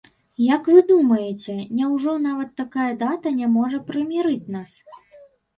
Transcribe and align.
Як 0.43 0.69
вы 0.75 0.79
думаеце, 0.91 1.57
няўжо 1.81 2.15
нават 2.23 2.49
такая 2.63 2.87
дата 3.05 3.35
не 3.43 3.51
можа 3.59 3.81
прымірыць 3.91 4.51
нас? 4.57 4.69